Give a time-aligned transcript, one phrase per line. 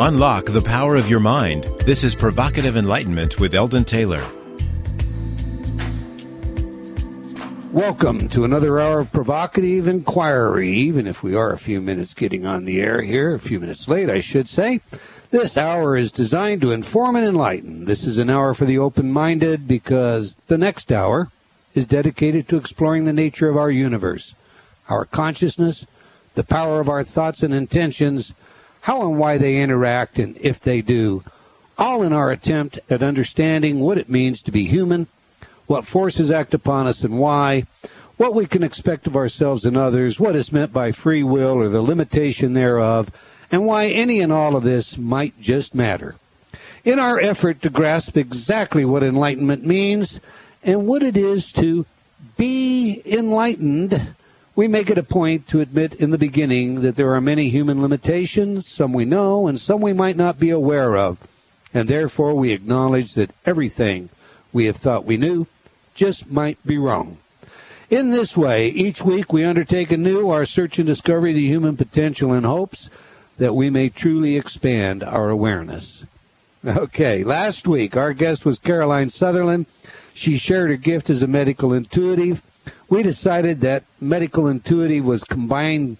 [0.00, 1.64] Unlock the power of your mind.
[1.80, 4.24] This is Provocative Enlightenment with Eldon Taylor.
[7.72, 12.46] Welcome to another hour of provocative inquiry, even if we are a few minutes getting
[12.46, 14.82] on the air here, a few minutes late, I should say.
[15.32, 17.86] This hour is designed to inform and enlighten.
[17.86, 21.32] This is an hour for the open minded because the next hour
[21.74, 24.36] is dedicated to exploring the nature of our universe,
[24.88, 25.86] our consciousness,
[26.36, 28.32] the power of our thoughts and intentions,
[28.82, 31.22] how and why they interact, and if they do,
[31.76, 35.06] all in our attempt at understanding what it means to be human
[35.68, 37.64] what forces act upon us and why,
[38.16, 41.68] what we can expect of ourselves and others, what is meant by free will or
[41.68, 43.10] the limitation thereof,
[43.52, 46.16] and why any and all of this might just matter.
[46.84, 50.20] In our effort to grasp exactly what enlightenment means
[50.64, 51.86] and what it is to
[52.36, 54.14] be enlightened,
[54.58, 57.80] we make it a point to admit in the beginning that there are many human
[57.80, 61.16] limitations, some we know and some we might not be aware of,
[61.72, 64.08] and therefore we acknowledge that everything
[64.52, 65.46] we have thought we knew
[65.94, 67.18] just might be wrong.
[67.88, 71.76] In this way, each week we undertake anew our search and discovery of the human
[71.76, 72.90] potential in hopes
[73.36, 76.02] that we may truly expand our awareness.
[76.66, 79.66] Okay, last week our guest was Caroline Sutherland.
[80.14, 82.42] She shared her gift as a medical intuitive.
[82.88, 85.98] We decided that medical intuitive was combined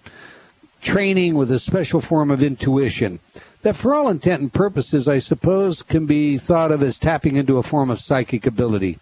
[0.81, 3.19] training with a special form of intuition
[3.61, 7.57] that for all intent and purposes I suppose can be thought of as tapping into
[7.57, 8.99] a form of psychic ability.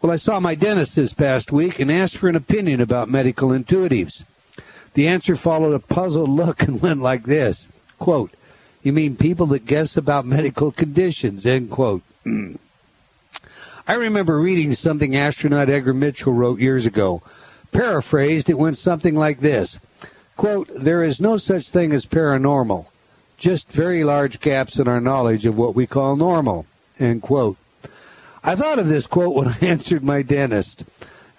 [0.00, 3.48] Well, I saw my dentist this past week and asked for an opinion about medical
[3.48, 4.22] intuitives.
[4.94, 8.30] The answer followed a puzzled look and went like this quote,
[8.82, 11.44] You mean people that guess about medical conditions?
[11.44, 12.02] End quote.
[13.88, 17.22] I remember reading something astronaut Edgar Mitchell wrote years ago.
[17.72, 19.78] Paraphrased, it went something like this
[20.36, 22.84] quote, There is no such thing as paranormal,
[23.38, 26.66] just very large gaps in our knowledge of what we call normal.
[26.98, 27.56] End quote.
[28.44, 30.84] I thought of this quote when I answered my dentist.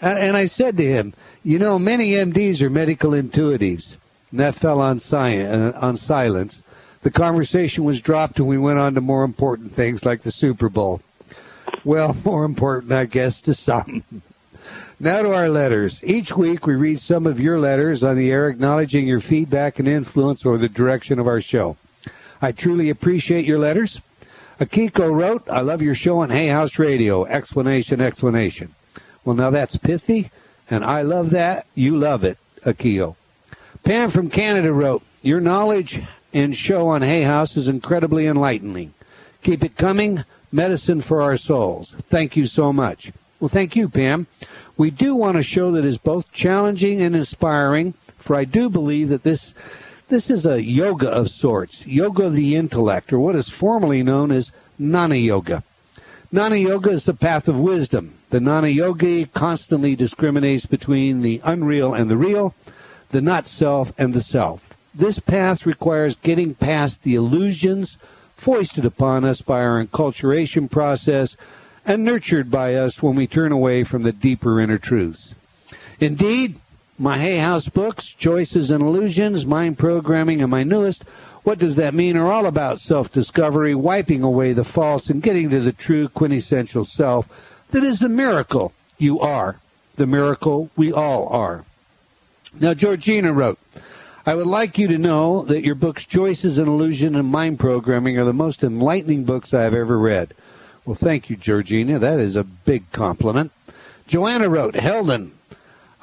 [0.02, 1.14] And I said to him,
[1.44, 3.94] You know, many MDs are medical intuitives.
[4.32, 6.64] And that fell on, science, uh, on silence.
[7.04, 10.68] The conversation was dropped, and we went on to more important things like the Super
[10.68, 11.02] Bowl.
[11.84, 14.04] Well, more important, I guess, to some.
[15.00, 16.04] now to our letters.
[16.04, 19.88] Each week we read some of your letters on the air acknowledging your feedback and
[19.88, 21.78] influence or the direction of our show.
[22.42, 24.02] I truly appreciate your letters.
[24.60, 27.26] Akiko wrote, I love your show on Hay House Radio.
[27.26, 28.76] Explanation, explanation.
[29.24, 30.32] Well, now that's pithy,
[30.70, 31.66] and I love that.
[31.76, 33.16] You love it, Akio.
[33.84, 36.02] Pam from Canada wrote, Your knowledge
[36.34, 38.94] and show on Hay House is incredibly enlightening.
[39.42, 40.26] Keep it coming.
[40.52, 41.96] Medicine for our souls.
[42.08, 43.12] Thank you so much.
[43.40, 44.28] Well, thank you, Pam.
[44.78, 49.10] We do want a show that is both challenging and inspiring, for I do believe
[49.10, 49.54] that this
[50.10, 54.32] this is a yoga of sorts, yoga of the intellect, or what is formerly known
[54.32, 54.52] as
[54.82, 55.64] Jnana Yoga.
[56.34, 58.16] Jnana Yoga is the path of wisdom.
[58.32, 62.56] The Jnana Yogi constantly discriminates between the unreal and the real,
[63.12, 64.62] the not self and the self.
[64.96, 67.98] This path requires getting past the illusions
[68.40, 71.36] foisted upon us by our enculturation process
[71.86, 75.34] and nurtured by us when we turn away from the deeper inner truths.
[76.00, 76.60] Indeed,
[76.98, 81.04] my Hay House books, Choices and Illusions, Mind Programming, and my newest,
[81.44, 85.50] What Does That Mean, are all about self discovery, wiping away the false, and getting
[85.50, 87.28] to the true quintessential self
[87.72, 89.58] that is the miracle you are,
[89.96, 91.66] the miracle we all are.
[92.60, 93.60] Now, Georgina wrote,
[94.30, 98.20] I would like you to know that your books, Choices and Illusion and Mind Programming,
[98.20, 100.36] are the most enlightening books I have ever read.
[100.86, 101.98] Well, thank you, Georgina.
[101.98, 103.52] That is a big compliment.
[104.06, 105.32] Joanna wrote, Eldon,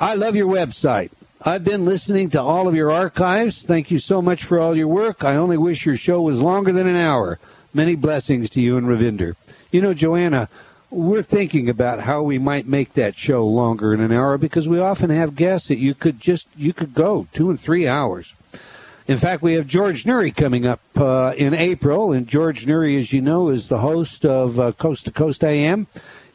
[0.01, 1.13] I love your website.
[1.43, 3.63] I've been listening to all of your archives.
[3.63, 5.23] Thank you so much for all your work.
[5.23, 7.39] I only wish your show was longer than an hour.
[7.73, 9.37] Many blessings to you and Ravinder.
[9.71, 10.49] You know, Joanna,
[10.91, 14.79] we're thinking about how we might make that show longer in an hour because we
[14.79, 18.35] often have guests that you could just you could go two and three hours.
[19.07, 23.13] In fact, we have George Noory coming up uh, in April, and George Noory, as
[23.13, 25.87] you know, is the host of uh, Coast to Coast AM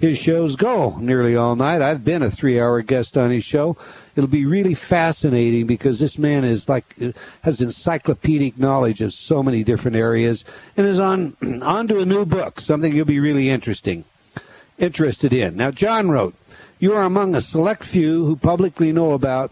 [0.01, 1.81] his shows go nearly all night.
[1.81, 3.77] I've been a three hour guest on his show.
[4.15, 6.95] It'll be really fascinating because this man is like
[7.43, 10.43] has encyclopedic knowledge of so many different areas
[10.75, 14.03] and is on on to a new book, something you'll be really interesting
[14.77, 15.55] interested in.
[15.55, 16.35] Now John wrote,
[16.79, 19.51] You are among a select few who publicly know about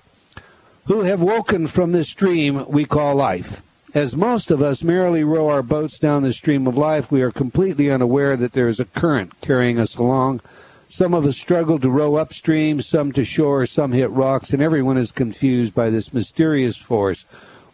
[0.86, 3.62] who have woken from this dream we call life.
[3.94, 7.32] As most of us merely row our boats down the stream of life, we are
[7.32, 10.42] completely unaware that there is a current carrying us along.
[10.90, 14.98] Some of us struggle to row upstream, some to shore, some hit rocks, and everyone
[14.98, 17.26] is confused by this mysterious force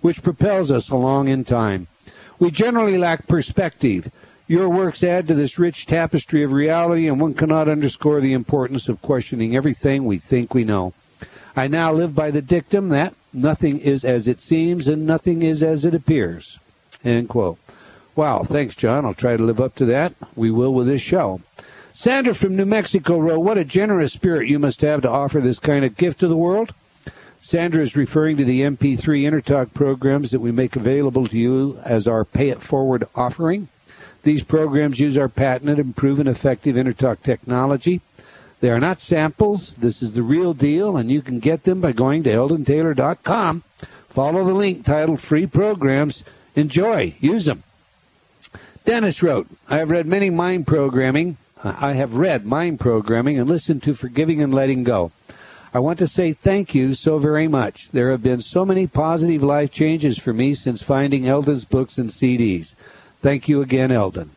[0.01, 1.87] which propels us along in time.
[2.37, 4.11] We generally lack perspective.
[4.47, 8.87] Your works add to this rich tapestry of reality, and one cannot underscore the importance
[8.87, 10.93] of questioning everything we think we know.
[11.55, 15.63] I now live by the dictum that nothing is as it seems and nothing is
[15.63, 16.59] as it appears.
[17.03, 17.57] End quote.
[18.15, 19.03] Wow, thanks, John.
[19.03, 20.13] I'll try to live up to that.
[20.35, 21.41] We will with this show.
[21.93, 25.59] Sandra from New Mexico wrote, What a generous spirit you must have to offer this
[25.59, 26.73] kind of gift to the world.
[27.39, 32.07] Sandra is referring to the MP3 InnerTalk programs that we make available to you as
[32.07, 33.69] our Pay It Forward offering.
[34.25, 38.01] These programs use our patented and proven effective InnerTalk technology.
[38.59, 39.75] They are not samples.
[39.75, 43.63] This is the real deal, and you can get them by going to eldontaylor.com.
[44.09, 46.23] Follow the link titled Free Programs.
[46.55, 47.13] Enjoy.
[47.19, 47.61] Use them.
[48.83, 51.37] Dennis wrote, I have read many mind programming.
[51.63, 55.11] I have read mind programming and listened to Forgiving and Letting Go.
[55.71, 57.91] I want to say thank you so very much.
[57.91, 62.09] There have been so many positive life changes for me since finding Eldon's books and
[62.09, 62.73] CDs.
[63.25, 64.29] Thank you again, Eldon.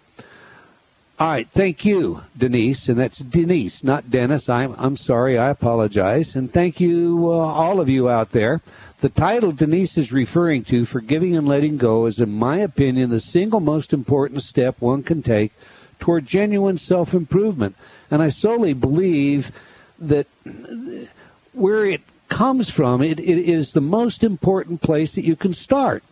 [1.20, 4.49] All right, thank you, Denise, and that's Denise, not Dennis.
[4.49, 8.62] I'm I'm sorry, I apologize, and thank you, uh, all of you out there.
[9.00, 13.20] The title Denise is referring to, "Forgiving and Letting Go," is, in my opinion, the
[13.20, 15.52] single most important step one can take
[16.00, 17.76] toward genuine self improvement,
[18.11, 19.52] and I solely believe
[19.99, 20.29] that
[21.52, 22.00] where it
[22.31, 26.02] comes from, it, it is the most important place that you can start.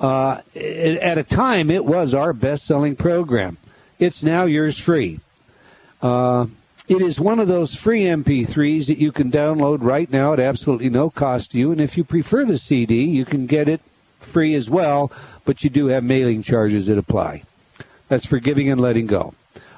[0.00, 3.58] Uh, at a time, it was our best selling program.
[3.98, 5.20] It's now yours free.
[6.00, 6.46] Uh,
[6.88, 10.88] it is one of those free MP3s that you can download right now at absolutely
[10.88, 11.70] no cost to you.
[11.70, 13.82] And if you prefer the CD, you can get it
[14.18, 15.12] free as well,
[15.44, 17.44] but you do have mailing charges that apply.
[18.08, 19.34] That's forgiving and letting go.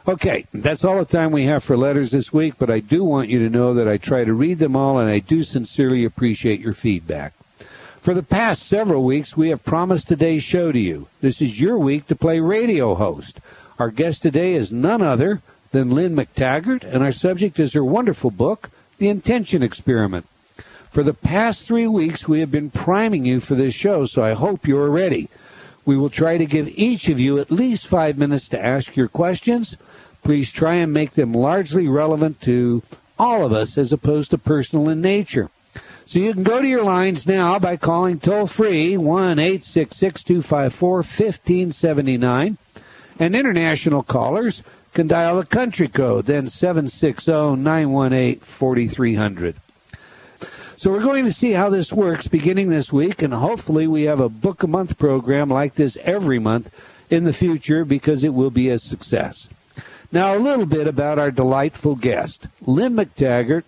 [0.06, 3.28] Okay, that's all the time we have for letters this week, but I do want
[3.28, 6.60] you to know that I try to read them all and I do sincerely appreciate
[6.60, 7.34] your feedback.
[8.02, 11.06] For the past several weeks, we have promised today's show to you.
[11.20, 13.38] This is your week to play radio host.
[13.78, 15.40] Our guest today is none other
[15.70, 20.26] than Lynne McTaggart, and our subject is her wonderful book, The Intention Experiment.
[20.90, 24.32] For the past three weeks, we have been priming you for this show, so I
[24.32, 25.28] hope you are ready.
[25.84, 29.06] We will try to give each of you at least five minutes to ask your
[29.06, 29.76] questions.
[30.24, 32.82] Please try and make them largely relevant to
[33.16, 35.50] all of us as opposed to personal in nature.
[36.12, 40.96] So you can go to your lines now by calling toll free 1 866 254
[40.96, 42.58] 1579.
[43.18, 44.62] And international callers
[44.92, 49.56] can dial the country code, then 760 918 4300.
[50.76, 54.20] So we're going to see how this works beginning this week, and hopefully we have
[54.20, 56.70] a book a month program like this every month
[57.08, 59.48] in the future because it will be a success.
[60.12, 62.48] Now, a little bit about our delightful guest.
[62.66, 63.64] Lynne McTaggart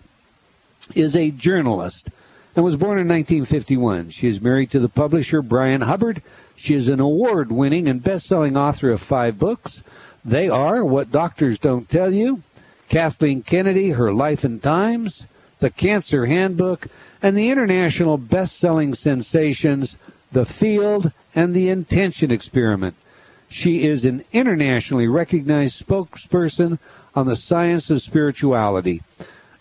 [0.93, 2.09] is a journalist
[2.55, 4.11] and was born in 1951.
[4.11, 6.21] She is married to the publisher Bryan Hubbard.
[6.55, 9.83] She is an award winning and best selling author of five books.
[10.23, 12.43] They are What Doctors Don't Tell You,
[12.87, 15.27] Kathleen Kennedy, Her Life and Times,
[15.59, 16.87] The Cancer Handbook,
[17.21, 19.97] and the international best selling sensations,
[20.31, 22.95] The Field and The Intention Experiment.
[23.49, 26.79] She is an internationally recognized spokesperson
[27.13, 29.03] on the science of spirituality.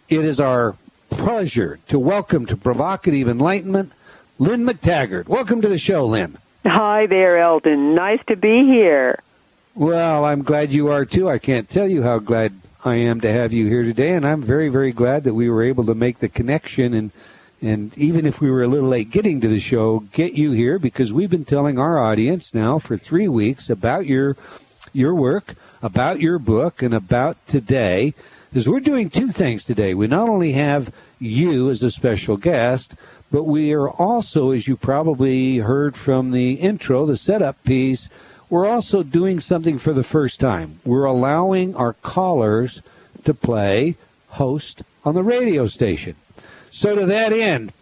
[0.09, 0.77] It is our
[1.15, 3.93] pleasure to welcome to Provocative Enlightenment
[4.39, 5.29] Lynne McTaggart.
[5.29, 6.39] Welcome to the show, Lynne.
[6.65, 7.95] Hi there, Eldon.
[7.95, 9.21] Nice to be here.
[9.75, 11.29] Well, I'm glad you are too.
[11.29, 12.53] I can't tell you how glad
[12.85, 15.63] I am to have you here today, and I'm very, very glad that we were
[15.63, 17.11] able to make the connection and
[17.63, 20.79] and even if we were a little late getting to the show, get you here
[20.79, 24.37] because we've been telling our audience now for three weeks about your
[24.93, 28.13] your work, about your book, and about today.
[28.55, 29.95] Because we're doing two things today.
[29.95, 32.95] We not only have you as a special guest,
[33.33, 38.09] but we are also, as you probably heard from the intro, the setup piece,
[38.49, 40.79] we're also doing something for the first time.
[40.85, 42.81] We're allowing our callers
[43.25, 43.97] to play
[44.29, 46.15] host on the radio station.
[46.71, 47.73] So, to that end,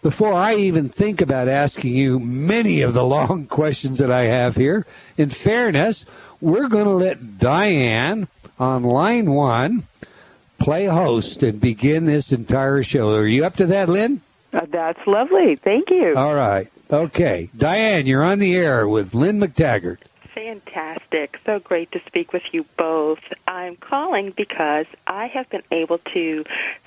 [0.00, 4.56] before I even think about asking you many of the long questions that I have
[4.56, 4.86] here,
[5.18, 6.06] in fairness,
[6.40, 8.28] we're going to let Diane
[8.58, 9.86] on line one
[10.64, 13.14] play host and begin this entire show.
[13.14, 14.22] Are you up to that, Lynne?
[14.54, 15.56] Uh, that's lovely.
[15.56, 16.14] Thank you.
[16.16, 16.68] All right.
[16.90, 17.50] Okay.
[17.56, 19.98] Diane, you're on the air with Lynne McTaggart.
[20.34, 21.38] Fantastic.
[21.46, 23.20] So great to speak with you both.
[23.46, 26.44] I'm calling because I have been able to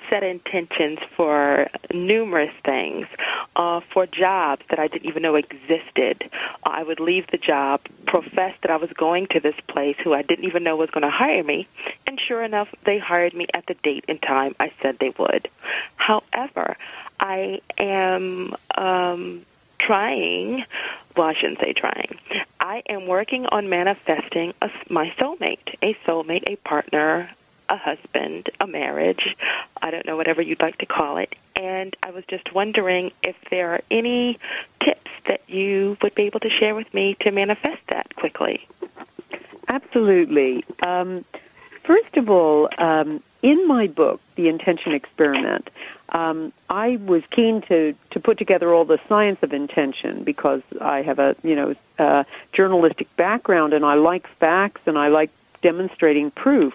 [0.09, 3.07] set intentions for numerous things,
[3.55, 6.29] uh, for jobs that I didn't even know existed.
[6.63, 10.23] I would leave the job, profess that I was going to this place who I
[10.23, 11.67] didn't even know was going to hire me,
[12.05, 15.49] and sure enough, they hired me at the date and time I said they would.
[15.95, 16.75] However,
[17.19, 19.45] I am um,
[19.79, 20.65] trying
[21.17, 22.19] well, I shouldn't say trying.
[22.67, 27.31] I am working on manifesting a, my soulmate, a soulmate, a partner,
[27.69, 29.37] a husband, a marriage.
[29.81, 31.33] I don't know, whatever you'd like to call it.
[31.55, 34.37] And I was just wondering if there are any
[34.83, 38.67] tips that you would be able to share with me to manifest that quickly.
[39.69, 40.65] Absolutely.
[40.81, 41.23] Um,
[41.87, 45.69] first of all, um, in my book, The Intention Experiment,
[46.09, 51.01] um, I was keen to to put together all the science of intention because I
[51.01, 56.29] have a you know uh, journalistic background and I like facts and I like demonstrating
[56.31, 56.73] proof.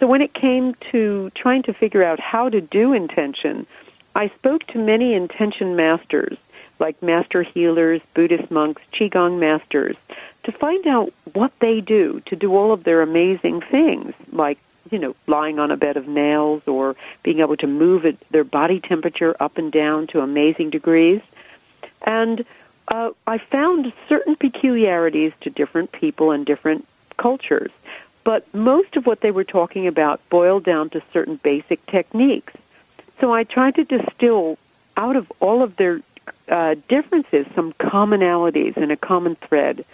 [0.00, 3.66] So when it came to trying to figure out how to do intention,
[4.14, 6.36] I spoke to many intention masters
[6.80, 9.96] like master healers, Buddhist monks, qigong masters
[10.44, 14.58] to find out what they do to do all of their amazing things like
[14.90, 18.44] you know, lying on a bed of nails or being able to move it, their
[18.44, 21.20] body temperature up and down to amazing degrees.
[22.02, 22.44] And
[22.88, 26.86] uh, I found certain peculiarities to different people and different
[27.16, 27.70] cultures.
[28.24, 32.52] But most of what they were talking about boiled down to certain basic techniques.
[33.20, 34.58] So I tried to distill
[34.96, 36.00] out of all of their
[36.48, 39.84] uh, differences some commonalities and a common thread.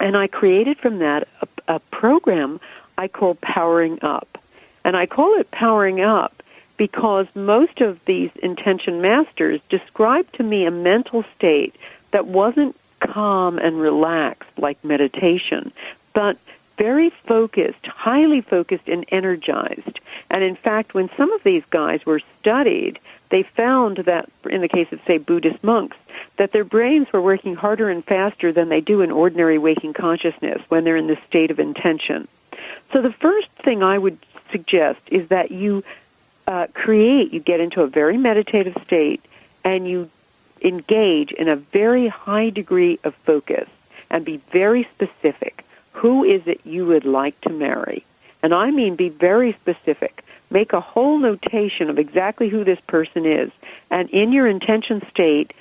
[0.00, 2.60] And I created from that a, a program
[2.96, 4.38] I call powering up.
[4.84, 6.42] And I call it powering up
[6.76, 11.74] because most of these intention masters described to me a mental state
[12.12, 15.72] that wasn't calm and relaxed like meditation,
[16.14, 16.38] but
[16.80, 20.00] very focused, highly focused and energized.
[20.30, 24.68] And in fact, when some of these guys were studied, they found that, in the
[24.76, 25.98] case of, say, Buddhist monks,
[26.38, 30.62] that their brains were working harder and faster than they do in ordinary waking consciousness
[30.70, 32.26] when they're in this state of intention.
[32.92, 34.18] So the first thing I would
[34.50, 35.84] suggest is that you
[36.46, 39.22] uh, create, you get into a very meditative state,
[39.64, 40.08] and you
[40.62, 43.68] engage in a very high degree of focus
[44.08, 45.62] and be very specific.
[45.92, 48.04] Who is it you would like to marry?
[48.42, 50.24] And I mean be very specific.
[50.50, 53.50] Make a whole notation of exactly who this person is.
[53.90, 55.52] And in your intention state,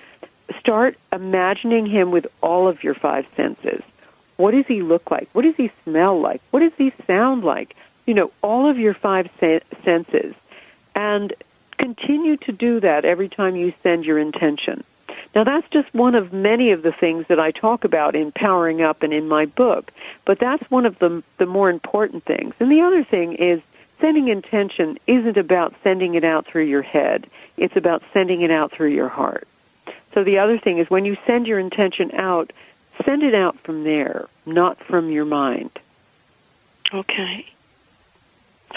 [0.60, 3.84] start imagining him with all of your five senses.
[4.38, 5.30] What does he look like?
[5.34, 6.42] What does he smell like?
[6.52, 7.76] What does he sound like?
[8.08, 10.34] You know, all of your five senses.
[10.96, 11.34] And
[11.78, 14.84] continue to do that every time you send your intention.
[15.36, 18.82] Now that's just one of many of the things that I talk about in Powering
[18.82, 19.92] Up and in my book,
[20.26, 22.54] but that's one of the the more important things.
[22.60, 23.62] And the other thing is
[24.02, 27.28] sending intention isn't about sending it out through your head.
[27.58, 29.48] It's about sending it out through your heart.
[30.14, 32.52] So the other thing is when you send your intention out,
[33.06, 35.72] Send it out from there, not from your mind.
[36.94, 37.46] Okay.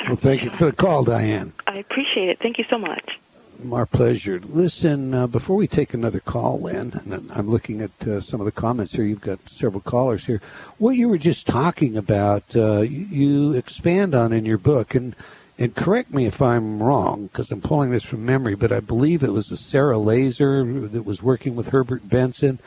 [0.07, 1.53] Well, thank you for the call, Diane.
[1.67, 2.39] I appreciate it.
[2.39, 3.19] Thank you so much.
[3.63, 4.41] My pleasure.
[4.45, 8.45] Listen, uh, before we take another call, Lynne, and I'm looking at uh, some of
[8.45, 9.05] the comments here.
[9.05, 10.41] You've got several callers here.
[10.79, 15.15] What you were just talking about, uh, you expand on in your book, and
[15.59, 19.23] and correct me if I'm wrong, because I'm pulling this from memory, but I believe
[19.23, 22.59] it was a Sara Lazar that was working with Herbert Benson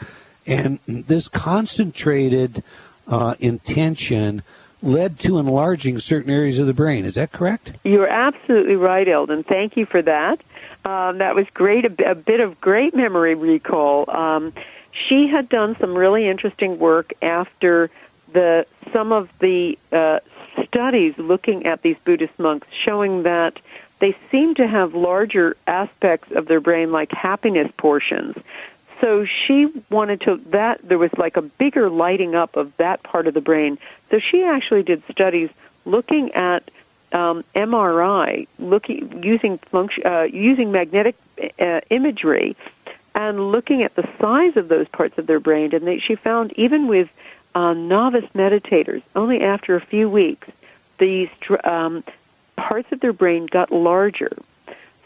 [0.48, 2.64] and this concentrated
[3.08, 4.44] uh, intention
[4.82, 7.06] led to enlarging certain areas of the brain.
[7.06, 7.74] Is that correct?
[7.84, 9.44] You're absolutely right, Eldon.
[9.44, 10.42] Thank you for that.
[10.86, 14.10] Um, that was great, a, a, bit of great memory recall.
[14.10, 14.54] Um,
[15.10, 17.90] she had done some really interesting work after
[18.32, 20.20] the some of the uh,
[20.68, 23.58] studies looking at these Buddhist monks, showing that
[24.00, 28.36] they seem to have larger aspects of their brain, like happiness portions,
[29.02, 33.28] so she wanted to that there was like a bigger lighting up of that part
[33.28, 33.78] of the brain.
[34.10, 35.50] So she actually did studies
[35.86, 36.70] looking at
[37.16, 41.16] um, MRI, looking using function, uh, using magnetic
[41.60, 42.58] uh, imagery,
[43.16, 45.74] and looking at the size of those parts of their brain.
[45.74, 47.10] And they, she found even with
[47.56, 50.48] uh, novice meditators, only after a few weeks,
[51.00, 51.30] these
[51.64, 52.04] um,
[52.58, 54.38] parts of their brain got larger.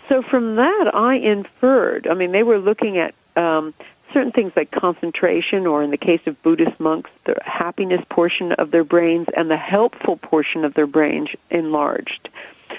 [0.07, 2.07] So from that, I inferred.
[2.07, 3.75] I mean, they were looking at um,
[4.13, 8.71] certain things like concentration, or in the case of Buddhist monks, the happiness portion of
[8.71, 12.29] their brains and the helpful portion of their brains enlarged.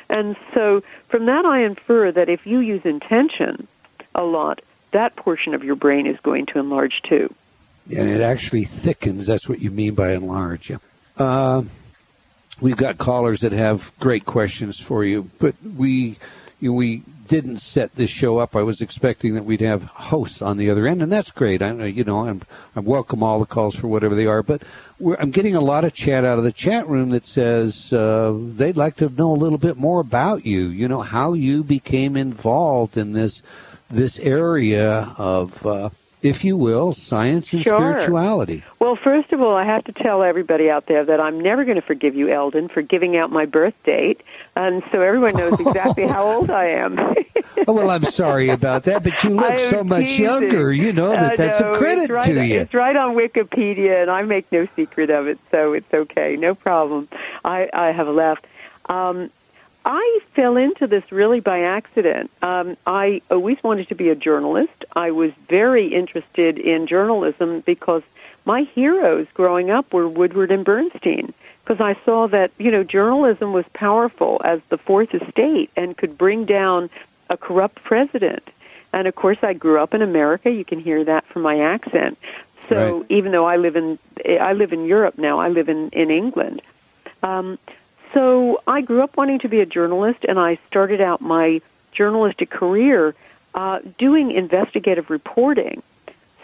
[0.09, 3.67] And so from that, I infer that if you use intention
[4.15, 4.61] a lot,
[4.93, 7.33] that portion of your brain is going to enlarge too.
[7.97, 9.27] And it actually thickens.
[9.27, 10.71] That's what you mean by enlarge.
[10.71, 10.79] Yeah.
[11.17, 11.63] Uh,
[12.61, 16.19] we've got callers that have great questions for you, but we
[16.69, 20.69] we didn't set this show up, I was expecting that we'd have hosts on the
[20.69, 21.63] other end, and that's great.
[21.63, 22.43] I, you know, I'm,
[22.75, 24.63] I welcome all the calls for whatever they are, but
[25.19, 28.77] I'm getting a lot of chat out of the chat room that says uh, they'd
[28.77, 30.67] like to know a little bit more about you.
[30.69, 33.43] You know, how you became involved in this
[33.89, 35.91] this area of uh,
[36.23, 37.79] if you will, science and Sure.
[37.93, 38.63] spirituality.
[38.79, 41.77] Well, first of all, I have to tell everybody out there that I'm never going
[41.77, 44.21] to forgive you, Eldon, for giving out my birth date,
[44.57, 46.99] and so everyone knows exactly how old I am.
[47.67, 50.25] Oh, well, I'm sorry about that, but you look so much teasing.
[50.25, 50.73] younger.
[50.73, 52.61] You know that Uh, that's no, a credit right, to you.
[52.61, 56.55] It's right on Wikipedia, and I make no secret of it, so it's okay, no
[56.55, 57.09] problem.
[57.45, 58.47] I, I have left.
[58.89, 59.31] Um,
[59.93, 62.31] I fell into this really by accident.
[62.43, 64.85] Um, I always wanted to be a journalist.
[64.95, 68.05] I was very interested in journalism because
[68.45, 71.35] my heroes growing up were Woodward and Bernstein.
[71.65, 76.17] Because I saw that you know journalism was powerful as the fourth estate and could
[76.17, 76.89] bring down
[77.29, 78.49] a corrupt president.
[78.93, 80.53] And of course, I grew up in America.
[80.53, 82.17] You can hear that from my accent.
[82.69, 83.07] So Right.
[83.11, 86.63] even though I live in I live in Europe now, I live in in England.
[87.25, 87.59] Um,
[88.15, 91.61] so I grew up wanting to be a journalist, and I started out my
[91.93, 93.15] journalistic career
[93.55, 95.83] uh, doing investigative reporting.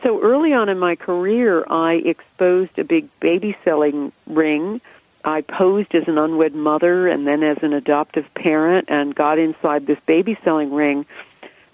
[0.03, 4.81] So early on in my career, I exposed a big baby selling ring.
[5.25, 9.87] I posed as an unwed mother and then as an adoptive parent and got inside
[9.87, 11.07] this baby selling ring.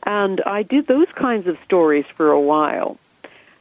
[0.04, 2.98] And I did those kinds of stories for a while.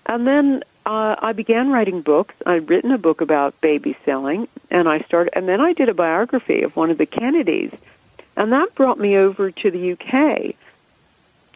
[0.06, 2.36] And then uh, I began writing books.
[2.46, 5.94] I'd written a book about baby selling, and I started, and then I did a
[5.94, 7.72] biography of one of the Kennedys,
[8.36, 10.56] and that brought me over to the UK.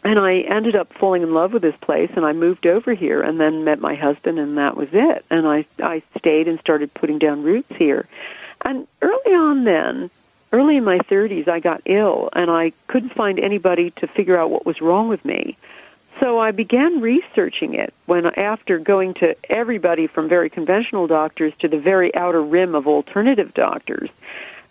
[0.05, 3.21] And I ended up falling in love with this place, and I moved over here,
[3.21, 5.25] and then met my husband, and that was it.
[5.29, 8.07] And I I stayed and started putting down roots here.
[8.63, 10.09] And early on, then,
[10.53, 14.49] early in my 30s, I got ill, and I couldn't find anybody to figure out
[14.49, 15.57] what was wrong with me.
[16.19, 21.67] So I began researching it when after going to everybody from very conventional doctors to
[21.67, 24.09] the very outer rim of alternative doctors.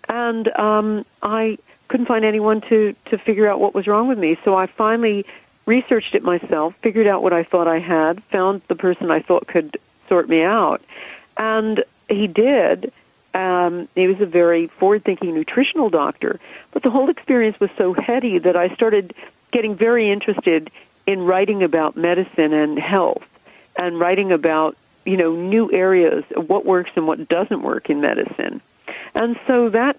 [0.08, 1.58] And um I
[1.88, 4.38] couldn't find anyone to to figure out what was wrong with me.
[4.44, 5.26] So I finally
[5.66, 9.46] researched it myself, figured out what I thought I had, found the person I thought
[9.46, 10.82] could sort me out.
[11.36, 12.92] And he did.
[13.32, 16.38] Um, he was a very forward-thinking nutritional doctor,
[16.70, 19.12] but the whole experience was so heady that I started
[19.50, 20.70] getting very interested
[21.06, 23.24] in writing about medicine and health,
[23.76, 28.00] and writing about you know new areas of what works and what doesn't work in
[28.00, 28.60] medicine.
[29.14, 29.96] And so that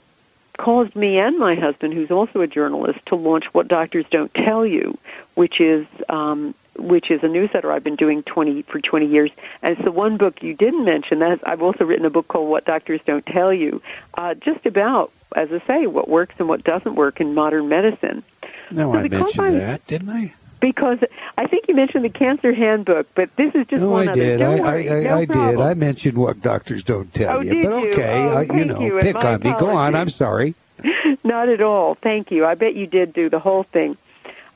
[0.58, 4.66] caused me and my husband, who's also a journalist, to launch What Doctors Don't Tell
[4.66, 4.98] You,
[5.36, 9.32] which is um, which is a newsletter I've been doing 20 for 20 years.
[9.62, 11.20] And it's the one book you didn't mention.
[11.20, 13.82] That I've also written a book called What Doctors Don't Tell You,
[14.16, 18.24] uh, just about, as I say, what works and what doesn't work in modern medicine.
[18.72, 20.34] No, So I mentioned I'm- that, didn't I?
[20.60, 21.00] Because
[21.38, 24.22] I think you mentioned the Cancer Handbook, but this is just No, one I other.
[24.22, 24.38] did.
[24.40, 24.90] Don't I, worry.
[24.90, 25.62] I, I, no I did.
[25.62, 27.54] I mentioned what doctors don't tell Oh, you.
[27.54, 27.92] did but you?
[27.92, 29.54] okay, Oh, I, you thank know, you, pick on me.
[29.60, 29.96] Go on.
[29.96, 30.56] I'm sorry.
[31.24, 31.96] Not at all.
[31.96, 32.46] Thank you.
[32.46, 33.98] I bet you did do the whole thing.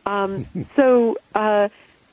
[0.06, 1.70] Um, so, uh,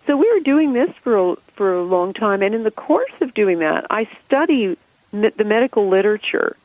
[0.06, 3.12] so we were doing this for a, for a long time, and in the course
[3.20, 4.76] of doing that, I study
[5.12, 6.56] the medical literature.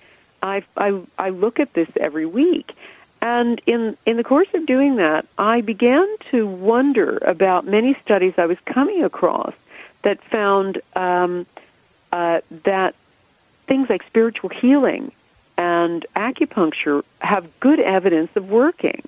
[0.44, 2.72] I, I I look at this every week,
[3.22, 8.34] and in in the course of doing that, I began to wonder about many studies
[8.38, 9.54] I was coming across
[10.04, 11.46] that found um,
[12.12, 12.96] uh, that
[13.68, 15.12] things like spiritual healing
[15.58, 19.04] and acupuncture have good evidence of working.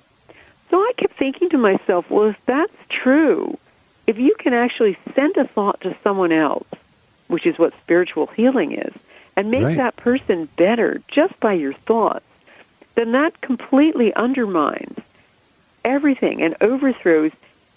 [0.70, 3.58] So I kept thinking to myself, well, if that's true,
[4.06, 6.66] if you can actually send a thought to someone else,
[7.28, 8.92] which is what spiritual healing is,
[9.36, 9.76] and make Right.
[9.76, 12.23] that person better just by your thoughts,
[12.94, 14.98] then that completely undermines
[15.84, 17.32] everything and overthrows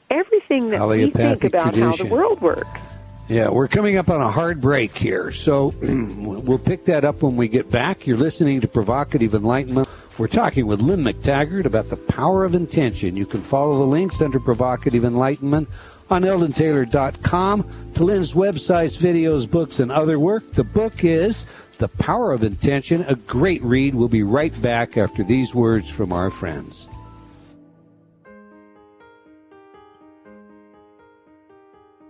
[0.09, 2.79] everything that we think about how the world works.
[3.27, 7.35] Yeah, we're coming up on a hard break here, so we'll pick that up when
[7.35, 8.07] we get back.
[8.07, 9.89] You're listening to Provocative Enlightenment.
[10.17, 13.17] We're talking with Lynne McTaggart about the power of intention.
[13.17, 15.67] You can follow the links under Provocative Enlightenment
[16.09, 20.53] on eldontaylor.com to Lynne's websites, videos, books, and other work.
[20.53, 21.43] The book is
[21.77, 23.93] The Power of Intention, a great read.
[23.93, 26.89] We'll be right back after these words from our friends.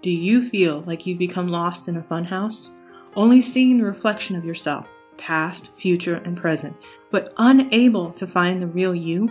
[0.01, 2.69] Do you feel like you've become lost in a funhouse?
[3.17, 6.77] Only seeing the reflection of yourself, past, future, and present,
[7.12, 9.30] but unable to find the real you?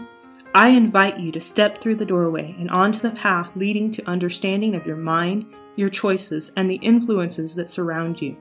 [0.54, 4.74] I invite you to step through the doorway and onto the path leading to understanding
[4.74, 5.46] of your mind,
[5.76, 8.36] your choices, and the influences that surround you.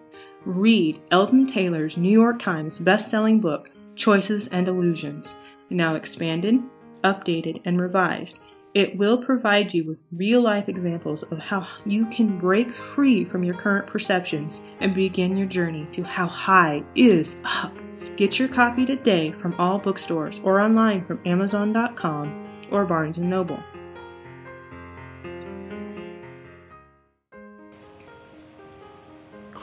[0.45, 5.35] Read Eldon Taylor's New York Times best-selling book, Choices and Illusions,
[5.69, 6.61] now expanded,
[7.03, 8.39] updated, and revised.
[8.75, 13.43] It will provide you with real life examples of how you can break free from
[13.43, 17.73] your current perceptions and begin your journey to how high is up.
[18.17, 23.63] Get your copy today from all bookstores or online from Amazon.com or Barnes & Noble.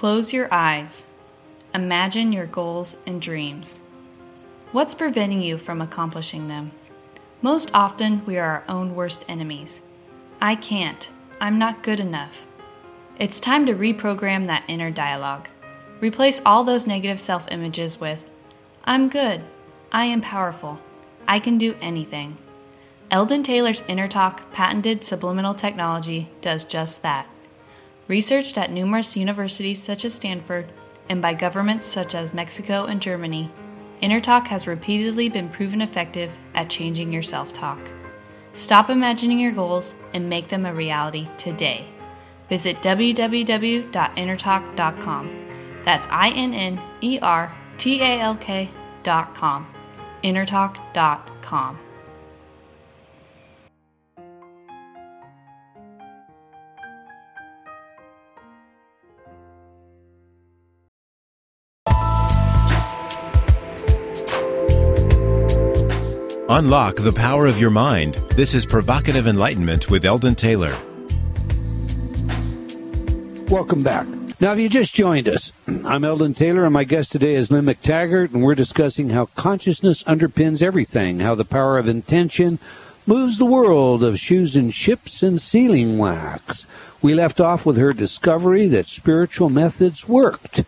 [0.03, 1.07] Close your eyes.
[1.73, 3.81] Imagine your goals and dreams.
[4.73, 6.73] What's preventing you from accomplishing them?
[7.41, 9.83] Most often, we are our own worst enemies.
[10.41, 11.09] I can't.
[11.41, 12.49] I'm not good enough.
[13.17, 15.49] It's time to reprogram that inner dialogue.
[16.01, 18.29] Replace all those negative self images with
[18.83, 19.45] I'm good.
[19.93, 20.81] I am powerful.
[21.29, 22.39] I can do anything.
[23.09, 27.29] Eldon Taylor's Inner Talk patented subliminal technology does just that.
[28.09, 30.71] Researched at numerous universities such as Stanford
[31.09, 33.51] and by governments such as Mexico and Germany,
[34.01, 37.79] Inner Talk has repeatedly been proven effective at changing your self talk.
[38.53, 41.85] Stop imagining your goals and make them a reality today.
[42.49, 45.49] Visit www.innertalk.com.
[45.85, 49.67] That's I N N E R T A L K.com.
[50.23, 51.79] Innertalk.com.
[66.53, 68.17] Unlock the power of your mind.
[68.37, 70.69] This is Provocative Enlightenment with Eldon Taylor.
[73.49, 74.07] Welcome back.
[74.39, 77.65] Now, if you just joined us, I'm Eldon Taylor, and my guest today is Lynne
[77.65, 82.59] McTaggart, and we're discussing how consciousness underpins everything, how the power of intention
[83.07, 86.67] moves the world of shoes and ships and sealing wax.
[87.01, 90.65] We left off with her discovery that spiritual methods worked.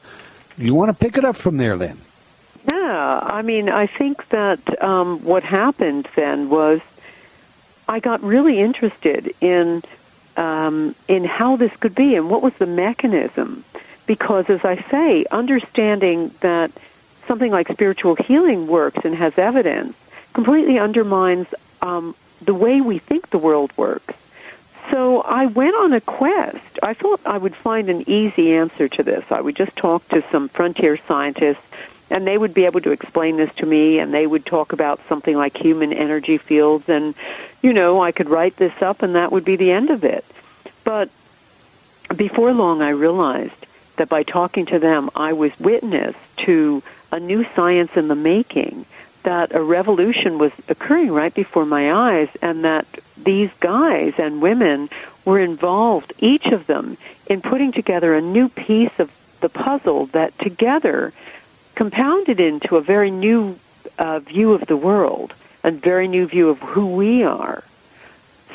[0.56, 2.00] You want to pick it up from there, Lynne?
[2.66, 6.80] Yeah, I mean, I think that um, what happened then was
[7.88, 9.82] I got really interested in
[10.36, 13.64] um, in how this could be and what was the mechanism.
[14.06, 16.70] Because, as I say, understanding that
[17.26, 19.96] something like spiritual healing works and has evidence
[20.34, 21.46] completely undermines
[21.80, 24.14] um, the way we think the world works.
[24.90, 26.78] So I went on a quest.
[26.82, 29.24] I thought I would find an easy answer to this.
[29.30, 31.62] I would just talk to some frontier scientists
[32.14, 35.00] and they would be able to explain this to me and they would talk about
[35.08, 37.12] something like human energy fields and
[37.60, 40.24] you know i could write this up and that would be the end of it.
[40.84, 41.10] But
[42.14, 47.44] before long i realized that by talking to them i was witness to a new
[47.56, 48.86] science in the making
[49.24, 54.88] that a revolution was occurring right before my eyes and that these guys and women
[55.24, 56.96] were involved each of them
[57.26, 61.12] in putting together a new piece of the puzzle that together
[61.74, 63.58] compounded into a very new
[63.98, 67.62] uh, view of the world, a very new view of who we are.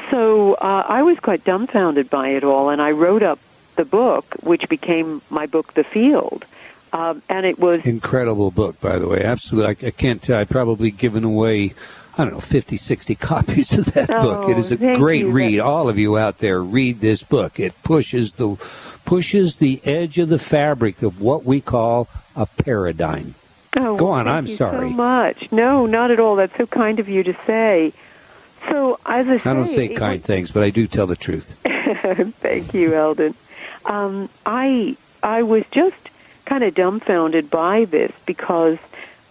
[0.10, 3.40] So uh, I was quite dumbfounded by it all, and I wrote up
[3.76, 6.46] the book, which became my book, The Field.
[6.92, 9.24] Um, and it was incredible book, by the way.
[9.24, 10.40] Absolutely, I, I can't tell.
[10.40, 11.76] I've probably given away,
[12.20, 14.50] I don't know, 50, 60 copies of that oh, book.
[14.50, 15.32] It is a great you.
[15.32, 15.60] read.
[15.60, 17.60] All of you out there, read this book.
[17.60, 18.58] It pushes the
[19.06, 23.36] pushes the edge of the fabric of what we call a paradigm.
[23.78, 24.90] Oh, Go on, thank I'm you sorry.
[24.90, 25.52] So much.
[25.52, 26.36] No, not at all.
[26.36, 27.94] That's so kind of you to say.
[28.70, 31.16] So, as I say, I don't say kind was- things, but I do tell the
[31.16, 31.56] truth.
[32.42, 33.34] Thank you, Eldon.
[33.86, 35.96] Um, I I was just
[36.44, 38.78] kind of dumbfounded by this because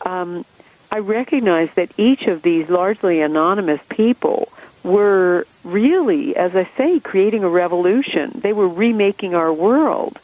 [0.07, 0.47] um,
[0.91, 4.49] I recognized that each of these largely anonymous people
[4.83, 8.33] were really, as I say, creating a revolution.
[8.35, 10.19] They were remaking our world.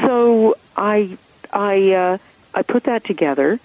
[0.00, 1.16] So I
[1.52, 2.18] I uh,
[2.54, 3.58] I put that together,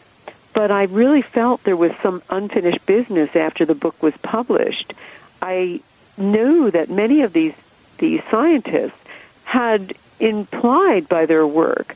[0.54, 4.94] but I really felt there was some unfinished business after the book was published.
[5.42, 5.82] I
[6.18, 7.54] knew that many of these
[7.98, 8.98] these scientists
[9.44, 11.96] had implied by their work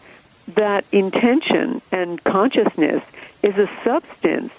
[0.55, 3.03] that intention and consciousness
[3.41, 4.53] is a substance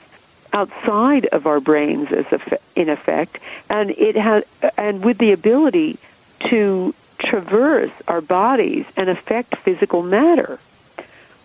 [0.52, 3.38] outside of our brains as a, in effect
[3.68, 4.44] and it has
[4.76, 5.98] and with the ability
[6.48, 10.58] to traverse our bodies and affect physical matter.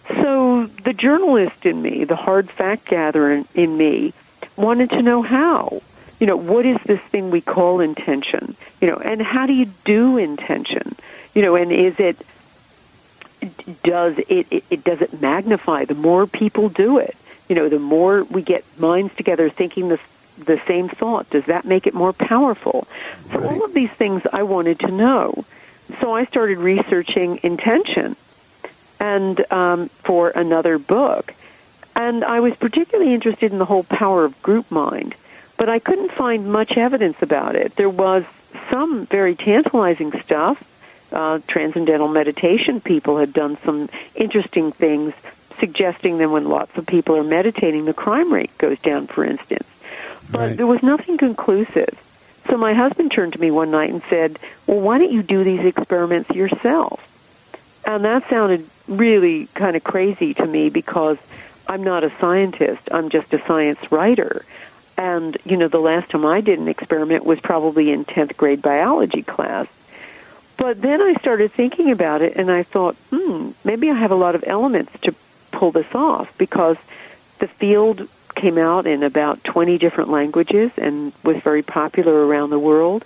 [0.07, 4.13] So the journalist in me the hard fact gatherer in, me
[4.55, 5.81] wanted to know how.
[6.19, 8.55] You know what is this thing we call intention?
[8.81, 10.95] You know and how do you do intention?
[11.33, 12.17] You know and is it
[13.83, 15.85] does it, it, it does it magnify?
[15.85, 17.15] The more people do it
[17.49, 19.99] you know the more we get minds together thinking the
[20.37, 22.87] the same thought does that make it more powerful?
[23.31, 23.51] So Right.
[23.51, 25.45] all of these things i wanted to know.
[26.01, 28.15] So i started researching intention
[28.99, 31.33] and um, for another book.
[31.95, 35.15] And i was particularly interested in the whole power of group mind
[35.57, 37.75] but i couldn't find much evidence about it.
[37.75, 38.25] There was
[38.69, 40.61] some very tantalizing stuff.
[41.11, 45.13] Uh, transcendental meditation people had done some interesting things
[45.59, 49.67] suggesting that when lots of people are meditating the crime rate goes down for instance
[50.31, 50.57] but Right.
[50.57, 51.97] there was nothing conclusive
[52.49, 55.43] so my husband turned to me one night and said well why don't you do
[55.43, 56.99] these experiments yourself
[57.85, 61.17] And that sounded really kind of crazy to me because
[61.67, 62.81] I'm not a scientist.
[62.91, 64.45] I'm just a science writer.
[64.97, 68.61] And, you know, the last time I did an experiment was probably in 10th grade
[68.61, 69.67] biology class.
[70.57, 74.15] But then I started thinking about it and I thought, hmm, maybe I have a
[74.15, 75.13] lot of elements to
[75.55, 76.77] pull this off because
[77.39, 82.59] the field came out in about 20 different languages and was very popular around the
[82.59, 83.05] world.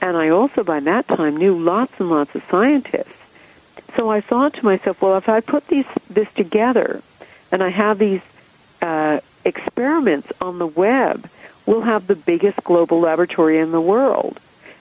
[0.00, 3.12] And I also, by that time, knew lots and lots of scientists.
[3.96, 7.02] So I thought to myself, well, if I put these, this together
[7.50, 8.22] and I have these
[8.80, 11.28] uh, experiments on the web,
[11.66, 14.38] we'll have the biggest global laboratory in the world.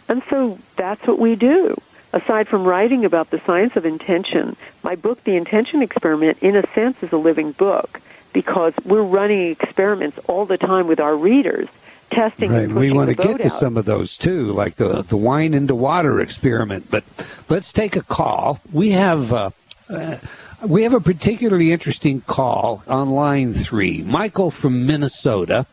[0.07, 1.75] And so that's what we do.
[2.11, 6.67] Aside from writing about the science of intention, my book, The Intention Experiment, in a
[6.73, 8.01] sense is a living book
[8.33, 11.67] because we're running experiments all the time with our readers
[12.09, 12.51] testing.
[12.51, 12.67] Right.
[12.67, 13.59] we want to get to out.
[13.59, 16.89] some of those too, like the the wine into water experiment.
[16.89, 17.03] But
[17.47, 18.59] let's take a call.
[18.71, 19.33] We have.
[19.33, 19.49] Uh,
[19.89, 20.17] uh,
[20.61, 24.03] we have a particularly interesting call on line three.
[24.03, 25.65] Michael from Minnesota.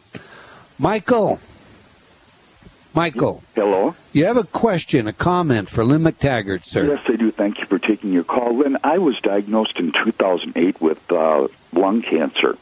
[0.78, 1.40] Michael.
[2.96, 3.42] Michael.
[3.54, 3.94] Hello.
[4.14, 6.86] You have a question, a comment for Lynne McTaggart, sir?
[6.86, 7.30] Yes, I do.
[7.30, 8.56] Thank you for taking your call.
[8.56, 12.56] Lynne, I was diagnosed in 2008 with uh, lung cancer,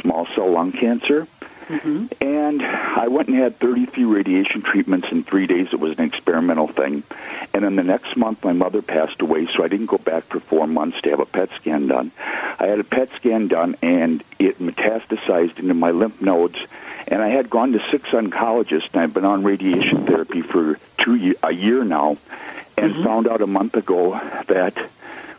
[0.00, 1.26] small cell lung cancer.
[1.70, 2.06] Mm-hmm.
[2.20, 5.68] And I went and had 33 radiation treatments in three days.
[5.72, 7.04] It was an experimental thing.
[7.54, 10.40] And then the next month, my mother passed away, so I didn't go back for
[10.40, 12.10] four months to have a PET scan done.
[12.18, 16.58] I had a PET scan done, and it metastasized into my lymph nodes.
[17.06, 21.36] And I had gone to six oncologists, and I've been on radiation therapy for two
[21.42, 22.18] a year now,
[22.76, 23.04] and mm-hmm.
[23.04, 24.76] found out a month ago that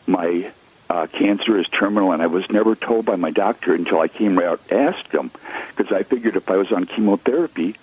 [0.07, 0.51] my
[0.91, 4.37] uh, cancer is terminal, and I was never told by my doctor until I came
[4.37, 5.31] out asked him,
[5.69, 7.77] because I figured if I was on chemotherapy,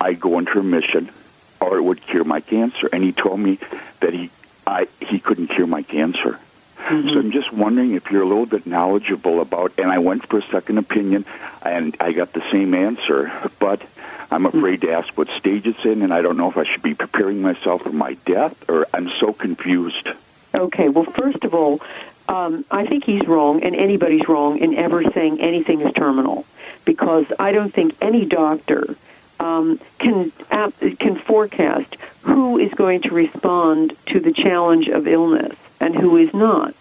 [0.00, 1.10] I'd go into remission,
[1.60, 2.88] or it would cure my cancer.
[2.92, 3.58] And he told me
[3.98, 4.30] that he
[4.64, 6.38] I he couldn't cure my cancer.
[6.76, 7.08] Mm-hmm.
[7.08, 9.72] So I'm just wondering if you're a little bit knowledgeable about.
[9.78, 11.24] And I went for a second opinion,
[11.62, 13.82] and I got the same answer, but.
[14.30, 16.82] I'm afraid to ask what stage it's in, and I don't know if I should
[16.82, 20.08] be preparing myself for my death, or I'm so confused.
[20.54, 21.82] Okay, well, first of all,
[22.28, 26.44] um, I think he's wrong, and anybody's wrong in ever saying anything is terminal,
[26.84, 28.96] because I don't think any doctor
[29.40, 35.56] um, can uh, can forecast who is going to respond to the challenge of illness
[35.80, 36.74] and who is not.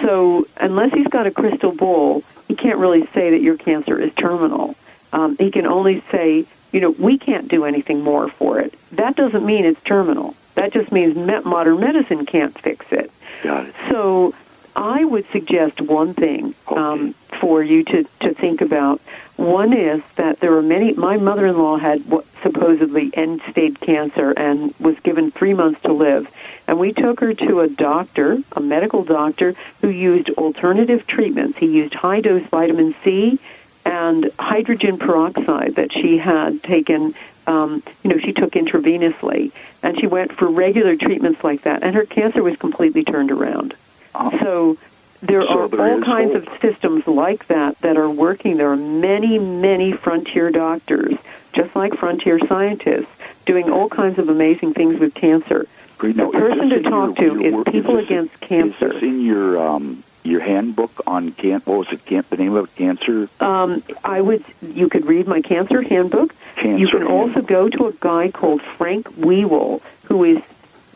[0.00, 4.14] So unless he's got a crystal ball, he can't really say that your cancer is
[4.14, 4.76] terminal.
[5.12, 8.74] Um, he can only say, you know, we can't do anything more for it.
[8.92, 10.34] That doesn't mean it's terminal.
[10.54, 13.10] That just means modern medicine can't fix it.
[13.42, 13.74] Got it.
[13.88, 14.34] So
[14.76, 19.00] I would suggest one thing um, for you to, to think about.
[19.36, 20.92] One is that there are many.
[20.92, 26.30] My mother-in-law had what supposedly end-stage cancer and was given three months to live,
[26.66, 31.58] and we took her to a doctor, a medical doctor, who used alternative treatments.
[31.58, 33.38] He used high-dose vitamin C
[33.84, 37.14] and hydrogen peroxide that she had taken.
[37.46, 39.52] Um, you know, she took intravenously,
[39.82, 43.74] and she went for regular treatments like that, and her cancer was completely turned around.
[44.14, 44.76] So
[45.22, 46.46] there so are there all kinds hope.
[46.46, 48.56] of systems like that that are working.
[48.56, 51.14] There are many, many frontier doctors,
[51.52, 53.08] just like frontier scientists,
[53.46, 55.66] doing all kinds of amazing things with cancer.
[55.98, 56.16] Great.
[56.16, 58.92] The Now, person to talk your- to your- is People this Against Is Cancer.
[58.94, 61.60] this in your um, your handbook on can?
[61.66, 62.04] What was it?
[62.06, 62.74] Can, the name of it?
[62.76, 63.28] Cancer.
[63.40, 64.42] Um, I would.
[64.62, 66.34] You could read my cancer handbook.
[66.56, 70.38] Cancer you can also go to a guy called Frank Wiewel, who is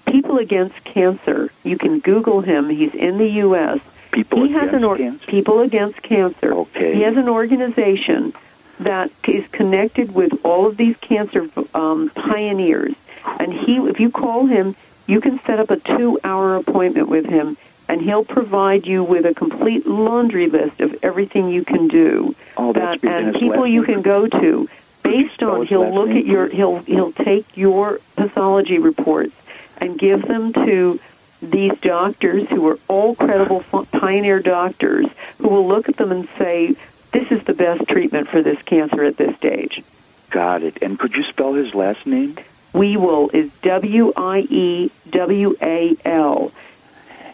[0.07, 1.51] People Against Cancer.
[1.63, 2.69] You can Google him.
[2.69, 3.81] He's in the U.S.
[4.13, 5.27] People he has against an or- cancer.
[5.27, 6.55] People Against Cancer.
[6.55, 6.95] Okay.
[6.95, 8.35] He has an organization
[8.81, 14.47] that is connected with all of these cancer um, pioneers, and he, if you call
[14.47, 14.75] him,
[15.07, 17.57] you can set up a two-hour appointment with him,
[17.89, 22.35] and he'll provide you with a complete laundry list of everything you can do.
[22.57, 23.23] Oh, that's that.
[23.23, 24.69] And people you can go to
[25.03, 29.35] based on he'll look at your he'll he'll take your pathology reports
[29.79, 31.01] and give them to
[31.41, 35.07] these doctors who are all credible pioneer doctors
[35.39, 36.75] who will look at them and say
[37.13, 39.83] this is the best treatment for this cancer at this stage.
[40.31, 40.83] Got it.
[40.83, 42.37] And could you spell his last name?
[42.73, 46.51] Wiewel is W I E W A L.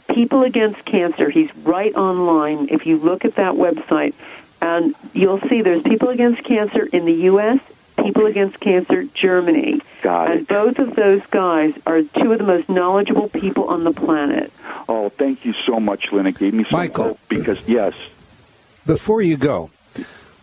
[0.09, 1.31] People Against Cancer.
[1.31, 2.69] He's right online.
[2.71, 4.13] If you look at that website,
[4.61, 7.61] and you'll see there's People Against Cancer in the U.S.,
[7.97, 9.81] People Against Cancer Germany.
[10.03, 10.49] Got and it.
[10.49, 14.53] both of those guys are two of the most knowledgeable people on the planet.
[14.89, 16.27] Oh, thank you so much, Lynne.
[16.27, 17.05] It gave me some Michael.
[17.05, 17.95] hope because yes,
[18.87, 19.71] Before you go,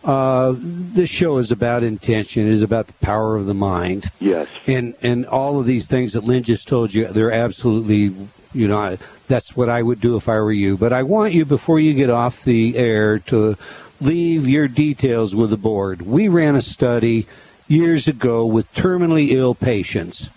[0.04, 2.46] uh, this show is about intention.
[2.46, 4.10] It is about the power of the mind.
[4.20, 8.14] yes, And and all of these things that Lynne just told you, they're absolutely
[8.54, 10.78] You know, I, that's what I would do if I were you.
[10.78, 13.56] But I want you, before you get off the air, to
[14.00, 16.02] leave your details with the board.
[16.02, 17.26] We ran a study
[17.66, 20.30] years ago with terminally ill patients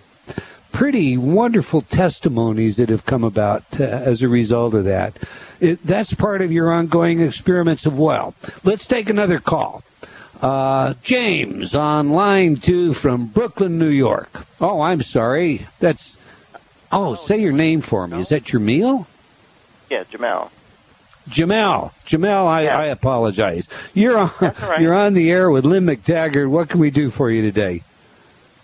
[0.71, 5.19] pretty wonderful testimonies that have come about uh, as a result of that.
[5.59, 8.35] It, that's part of your ongoing experiments of well.
[8.63, 9.83] Let's take another call.
[10.41, 14.47] Uh, James on line two from Brooklyn, New York.
[14.61, 15.67] Oh, I'm sorry.
[15.81, 16.17] That's.
[16.93, 18.21] Oh, say your name for me.
[18.21, 19.09] Is that your meal?
[19.91, 20.51] Yeah, Jamal.
[21.29, 22.79] Jamal, Jamal, I, yeah.
[22.79, 23.69] I apologize.
[23.95, 24.81] You're on, right.
[24.81, 26.49] you're on the air with Lynne McTaggart.
[26.49, 27.83] What can we do for you today?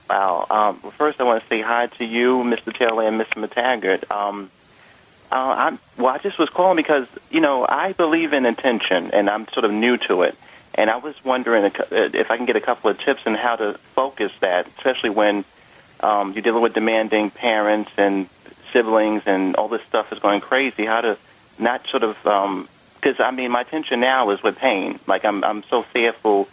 [0.09, 0.47] Wow.
[0.49, 2.73] Um, well, first, I want to say hi to you, Mr.
[2.77, 3.45] Taylor, and Mr.
[3.45, 4.11] McTaggart.
[4.15, 4.51] Um,
[5.33, 9.31] uh, I'm, well, I just was calling because you know I believe in intention, and
[9.31, 10.37] I'm sort of new to it.
[10.75, 13.75] And I was wondering if I can get a couple of tips on how to
[13.95, 15.45] focus that, especially when
[16.01, 18.29] um, you're dealing with demanding parents and
[18.73, 20.85] siblings and all this stuff is going crazy.
[20.85, 21.19] How to
[21.59, 24.99] not sort of because um, I mean my tension now is with pain.
[25.07, 26.49] Like I'm I'm so fearful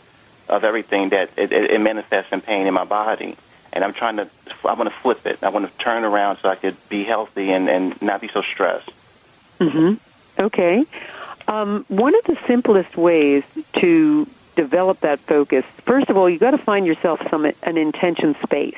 [0.47, 3.37] of everything that it, it, it manifests in pain in my body,
[3.71, 4.29] and I'm trying to
[4.65, 5.43] I want to flip it.
[5.43, 8.41] I want to turn around so I could be healthy and and not be so
[8.41, 8.91] stressed.
[9.59, 9.95] Mm-hmm.
[10.41, 10.85] Okay.
[11.47, 16.51] Um, one of the simplest ways to develop that focus, first of all, you've got
[16.51, 18.77] to find yourself some an intention space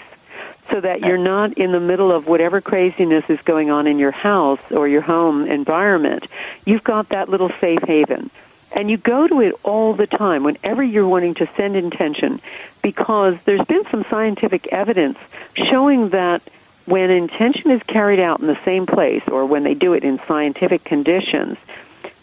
[0.69, 4.11] so that you're not in the middle of whatever craziness is going on in your
[4.11, 6.27] house or your home environment.
[6.65, 8.29] You've got that little safe haven.
[8.73, 12.39] And you go to it all the time whenever you're wanting to send intention
[12.81, 15.17] because there's been some scientific evidence
[15.55, 16.41] showing that
[16.85, 20.19] when intention is carried out in the same place or when they do it in
[20.25, 21.57] scientific conditions,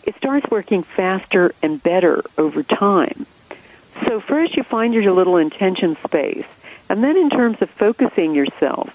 [0.03, 3.27] it starts working faster and better over time.
[4.07, 6.47] So first you find your little intention space.
[6.89, 8.95] And then in terms of focusing yourself,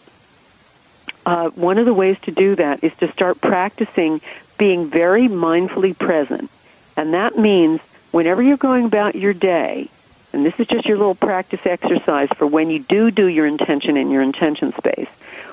[1.26, 4.22] uh, one of the ways to do that is to start practicing
[4.58, 6.50] being very mindfully present.
[6.98, 9.90] And that means whenever you're going about your day,
[10.32, 13.98] and this is just your little practice exercise for when you do do your intention
[13.98, 15.08] in your intention space,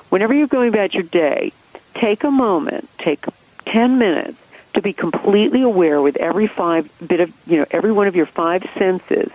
[0.09, 1.53] whenever you're going about your day,
[1.93, 3.23] take a moment, take
[3.65, 4.37] 10 minutes,
[4.73, 8.25] to be completely aware with every five bit of, you know, every one of your
[8.25, 9.29] five senses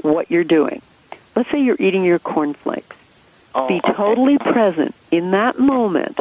[0.00, 0.80] what you're doing.
[1.40, 2.96] Let's say you're eating your cornflakes.
[3.54, 6.18] Oh, be totally present in that moment.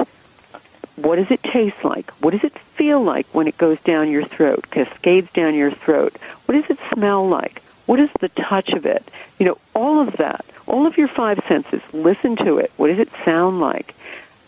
[0.95, 2.09] What does it taste like?
[2.22, 6.15] What does it feel like when it goes down your throat, cascades down your throat?
[6.45, 7.61] What does it smell like?
[7.86, 9.11] What is the touch of it?
[9.39, 12.72] You know, all of that, all of your five senses, listen to it.
[12.78, 13.95] What does it sound like?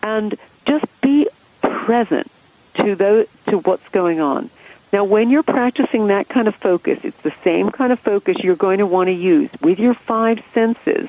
[0.01, 1.28] And just be
[1.61, 2.32] present
[2.76, 4.49] to those, to what's going on.
[4.91, 8.55] Now, when you're practicing that kind of focus, it's the same kind of focus you're
[8.55, 11.07] going to want to use with your five senses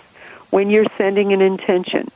[0.50, 2.08] when you're sending an intention.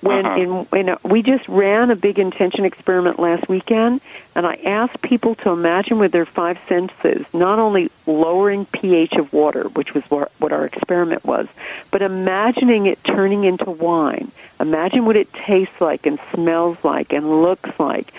[0.00, 0.40] When uh-huh.
[0.40, 4.00] in, when uh, we just ran a big intention experiment last weekend,
[4.34, 9.32] and I asked people to imagine with their five senses not only lowering pH of
[9.32, 11.48] water, which was what our experiment was,
[11.90, 14.32] but imagining it turning into wine.
[14.60, 18.12] Imagine what it tastes like and smells like and looks like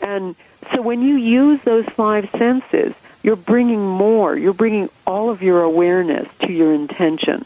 [0.00, 0.36] and
[0.72, 4.36] so when you use those five senses, you're bringing more.
[4.36, 7.44] You're bringing all of your awareness to your intention.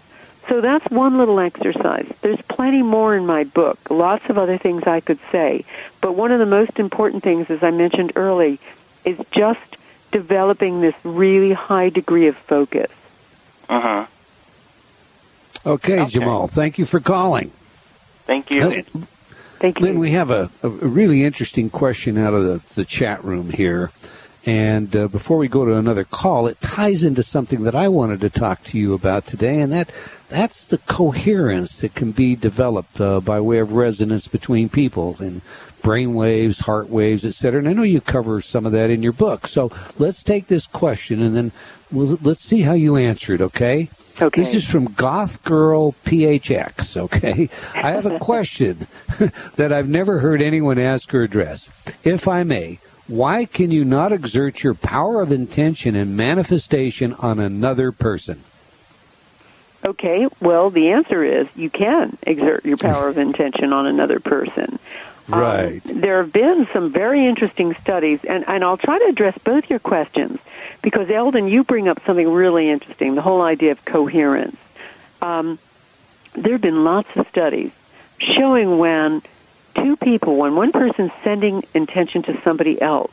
[0.49, 2.11] So that's one little exercise.
[2.23, 5.65] There's plenty more in my book, lots of other things I could say.
[6.01, 8.59] But one of the most important things, as I mentioned early,
[9.05, 9.77] is just
[10.11, 12.91] developing this really high degree of focus.
[13.69, 14.07] Uh huh.
[15.65, 16.11] Okay, Okay.
[16.11, 17.53] Jamal, thank you for calling.
[18.27, 18.85] Thank you.
[19.61, 19.87] Thank you.
[19.87, 23.93] Lynne, we have a, a really interesting question out of the, the chat room here.
[24.47, 28.21] And uh, before we go to another call, it ties into something that I wanted
[28.21, 29.93] to talk to you about today, and that
[30.31, 35.43] that's the coherence that can be developed uh, by way of resonance between people and
[35.83, 37.59] brain waves, heart waves, etc.
[37.59, 39.47] And I know you cover some of that in your book.
[39.47, 41.53] So let's take this question and then
[41.93, 43.41] we'll, let's see how you answer it.
[43.41, 43.91] Okay?
[44.21, 44.43] Okay.
[44.43, 46.97] This is from Goth Girl PHX.
[46.97, 48.87] Okay, I have a question
[49.57, 51.69] that I've never heard anyone ask or address.
[52.05, 57.39] If I may, why can you not exert your power of intention and manifestation on
[57.39, 58.45] another person?
[59.85, 64.79] Okay, well, the answer is you can exert your power of intention on another person.
[65.33, 65.81] Um, Right.
[65.85, 69.79] there have been some very interesting studies, and, and I'll try to address both your
[69.79, 70.39] questions
[70.83, 74.57] because, Eldon, you bring up something really interesting the whole idea of coherence.
[75.21, 75.59] Um,
[76.35, 77.73] there have been lots of studies
[78.19, 79.23] showing when
[79.75, 83.13] two people, when one person's sending intention to somebody else,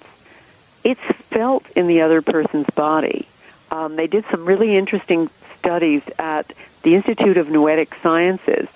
[0.83, 3.27] it's felt in the other person's body.
[3.71, 6.53] Um, they did some really interesting studies at
[6.83, 8.67] the Institute of Noetic Sciences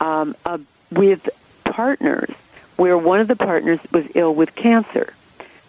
[0.00, 0.58] um, uh,
[0.90, 1.28] with
[1.64, 2.30] partners
[2.76, 5.14] where one of the partners was ill with cancer.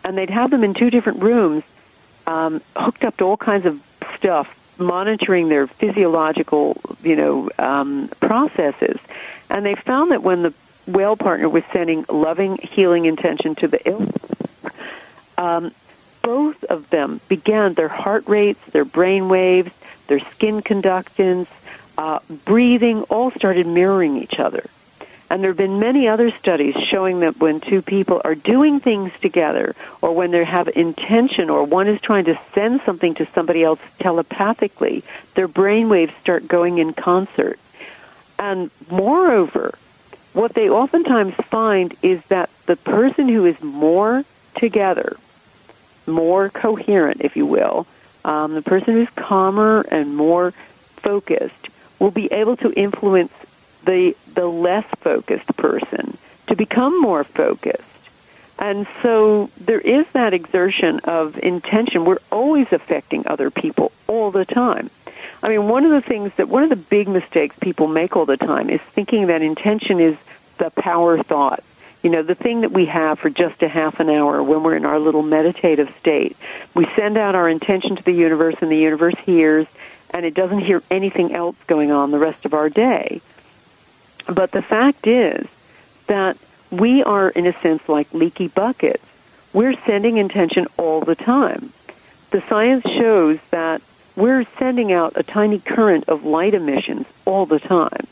[0.04, 1.64] And they'd have them in two different rooms,
[2.28, 3.82] um, hooked up to all kinds of
[4.18, 9.00] stuff, monitoring their physiological, you know, um, processes.
[9.50, 10.54] And they found that when the
[10.88, 14.10] well partner was sending loving, healing intention to the ill,
[15.38, 15.72] um,
[16.22, 19.72] both of them began their heart rates, their brain waves,
[20.08, 21.48] their skin conductance,
[21.98, 24.66] uh, breathing, all started mirroring each other.
[25.30, 29.12] And there have been many other studies showing that when two people are doing things
[29.22, 33.64] together, or when they have intention, or one is trying to send something to somebody
[33.64, 35.04] else telepathically,
[35.34, 37.60] their brain waves start going in concert.
[38.38, 39.78] And moreover,
[40.34, 44.24] what they oftentimes find is that the person who is more
[44.56, 45.18] together,
[46.06, 47.88] more coherent, if you will,
[48.24, 50.52] um, the person who's calmer and more
[50.98, 51.70] focused
[52.00, 53.32] will be able to influence
[53.86, 56.18] the the less focused person
[56.48, 57.84] to become more focused.
[58.58, 62.06] And so there is that exertion of intention.
[62.06, 64.90] We're always affecting other people all the time.
[65.44, 68.26] I mean, one of the things that one of the big mistakes people make all
[68.26, 70.18] the time is thinking that intention is
[70.58, 71.64] the power thought.
[72.02, 74.76] You know, the thing that we have for just a half an hour when we're
[74.76, 76.38] in our little meditative state.
[76.74, 79.68] We send out our intention to the universe and the universe hears
[80.12, 83.22] and it doesn't hear anything else going on the rest of our day.
[84.28, 85.48] But the fact is
[86.08, 86.38] that
[86.72, 89.04] we are, in a sense, like leaky buckets.
[89.54, 91.72] We're sending intention all the time.
[92.32, 93.82] The science shows that
[94.16, 98.08] we're sending out a tiny current of light emissions all the time.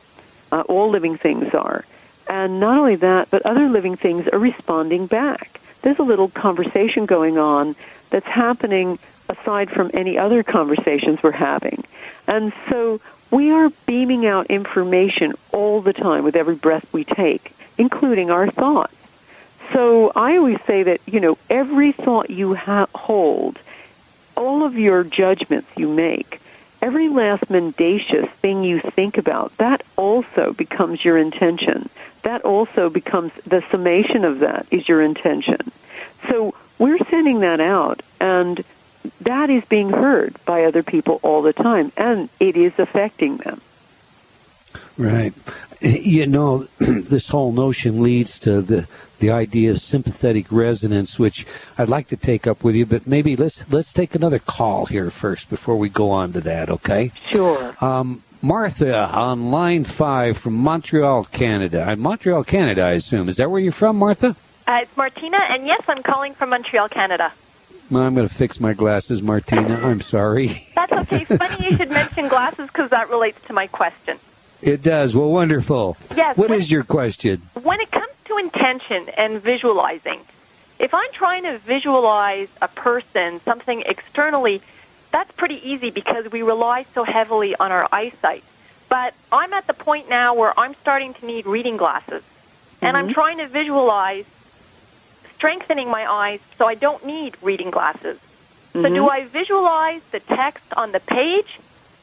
[0.51, 1.84] Uh, all living things are.
[2.28, 5.59] And not only that, but other living things are responding back.
[5.82, 7.76] There's a little conversation going on
[8.09, 11.84] that's happening aside from any other conversations we're having.
[12.28, 13.01] And so
[13.34, 18.48] we are beaming out information all the time with every breath we take, including our
[18.48, 18.94] thoughts.
[19.72, 23.58] So I always say that, you know, every thought you ha- hold,
[24.38, 26.42] all of your judgments you make,
[26.80, 31.90] every last mendacious thing you think about, that also becomes your intention.
[32.22, 35.72] That also becomes the summation of that is your intention.
[36.30, 38.64] So we're sending that out and
[39.22, 43.62] that is being heard by other people all the time and it is affecting them.
[44.97, 45.34] Right.
[45.82, 48.88] You know, this whole notion leads to the
[49.20, 51.45] the idea of sympathetic resonance, which
[51.78, 55.10] I'd like to take up with you, but maybe let's let's take another call here
[55.10, 57.12] first before we go on to that, okay?
[57.30, 57.74] Sure.
[57.80, 61.95] Um, Martha on line five from Montreal, Canada.
[61.95, 63.30] Montreal, Canada, I assume.
[63.30, 64.36] Is that where you're from, Martha?
[64.68, 67.32] Uh, it's Martina, and yes, I'm calling from Montreal, Canada.
[67.92, 69.80] Well, I'm going to fix my glasses, Martina.
[69.84, 70.68] I'm sorry.
[70.76, 71.26] That's okay.
[71.26, 74.18] Funny you should mention glasses because that relates to my question.
[74.62, 75.16] It does.
[75.16, 75.98] Well, wonderful.
[76.16, 77.42] Yes, What when- is your question?
[77.62, 80.22] When it comes to intention and visualizing,
[80.80, 84.62] if I'm trying to visualize a person, something externally,
[85.12, 88.44] that's pretty easy because we rely so heavily on our eyesight.
[88.90, 92.24] But I'm at the point now where I'm starting to need reading glasses.
[92.82, 93.14] And I'm mm-hmm.
[93.14, 94.26] trying to visualize
[95.44, 98.18] strengthening my eyes so I don't need reading glasses.
[98.72, 98.96] So Mhm.
[98.96, 101.60] do I visualize the text on the page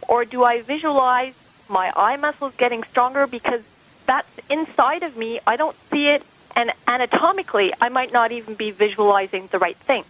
[0.09, 1.33] or do I visualize
[1.67, 3.63] my eye muscles getting stronger because
[4.05, 5.41] that's inside of me.
[5.47, 6.23] I don't see it
[6.55, 10.05] and anatomically I might not even be visualizing the right thing.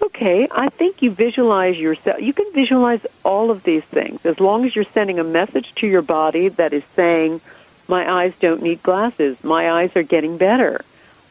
[0.00, 2.22] Okay, I think you visualize yourself.
[2.22, 5.86] You can visualize all of these things as long as you're sending a message to
[5.86, 7.42] your body that is saying,
[7.86, 9.36] "My eyes don't need glasses.
[9.44, 10.80] My eyes are getting better."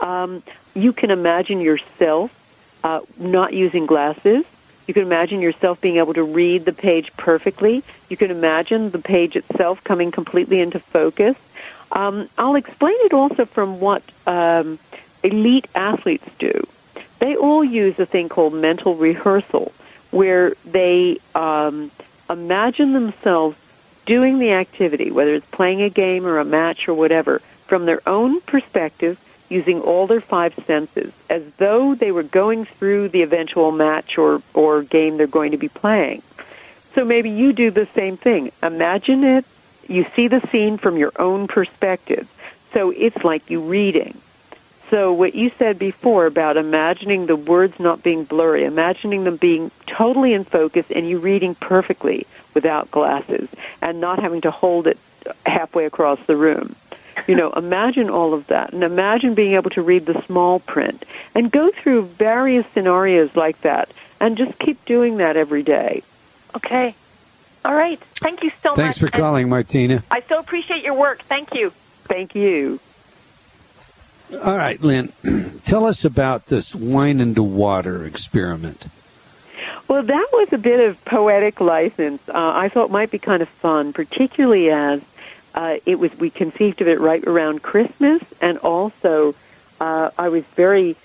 [0.02, 0.44] Um,
[0.74, 2.32] you can imagine yourself
[2.84, 4.44] uh, not using glasses.
[4.88, 7.84] You can imagine yourself being able to read the page perfectly.
[8.10, 11.38] You can imagine the page itself coming completely into focus.
[11.92, 14.80] Um, I'll explain it also from what um,
[15.24, 16.68] elite athletes do
[17.22, 19.72] they all use a thing called mental rehearsal,
[20.10, 21.92] where they um,
[22.28, 23.56] imagine themselves
[24.08, 28.02] doing the activity, whether it's playing a game or a match or whatever, from their
[28.10, 29.20] own perspective,
[29.52, 34.42] using all their five senses, as though they were going through the eventual match or,
[34.54, 36.24] or game they're going to be playing.
[36.96, 38.52] So maybe you do the same thing.
[38.64, 39.46] Imagine it,
[39.88, 42.28] you see the scene from your own perspective.
[42.74, 44.18] So it's like you reading.
[44.90, 49.72] So what you said before about imagining the words not being blurry, imagining them being
[49.88, 53.48] totally in focus and you reading perfectly without glasses
[53.82, 54.98] and not having to hold it
[55.46, 56.76] halfway across the room.
[57.28, 61.06] You know, imagine all of that and imagine being able to read the small print
[61.36, 66.04] and go through various scenarios like that and just keep doing that every day.
[66.56, 66.96] Okay.
[67.64, 68.00] All right.
[68.16, 68.78] Thank you so Thanks much.
[68.78, 70.04] Thanks for calling, Martina.
[70.10, 71.22] I so appreciate your work.
[71.24, 71.72] Thank you.
[72.06, 72.80] Thank you.
[74.44, 75.12] All right, Lynne,
[75.66, 78.88] tell us about this wine into water experiment.
[79.88, 82.22] Well, that was a bit of poetic license.
[82.30, 85.02] Uh, I thought might be kind of fun, particularly as
[85.54, 86.18] uh, it was.
[86.18, 89.36] We conceived of it right around Christmas, and also
[89.80, 90.96] uh, I was very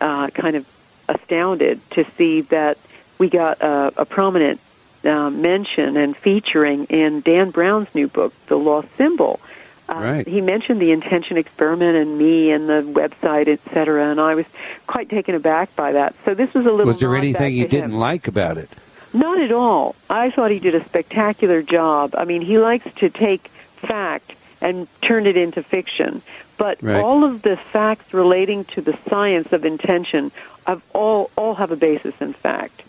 [0.00, 0.66] uh, kind of
[1.08, 2.78] astounded to see that
[3.18, 4.60] we got a, a prominent
[5.04, 9.40] uh, mention and featuring in Dan Brown's new book, The Lost Symbol.
[9.88, 10.26] Uh, Right.
[10.26, 14.46] He mentioned the intention experiment and me and the website, et cetera, and I was
[14.86, 16.14] quite taken aback by that.
[16.24, 16.86] So this was a little.
[16.86, 18.70] Was there anything you didn't like about it?
[19.12, 19.94] Not at all.
[20.08, 22.14] I thought he did a spectacular job.
[22.16, 23.50] I mean, he likes to take
[23.86, 26.22] fact and turn it into fiction.
[26.56, 27.02] But Right.
[27.02, 30.30] all of the facts relating to the science of intention
[30.66, 32.82] have all all have a basis in fact.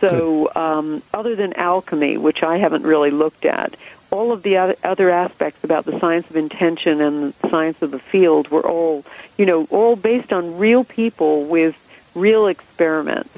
[0.00, 3.74] So, um, other than alchemy, which I haven't really looked at,
[4.10, 7.98] all of the other, aspects about the science of intention and the science of the
[7.98, 9.04] field were all,
[9.38, 11.74] you know, all based on real people with
[12.14, 13.30] real experiments.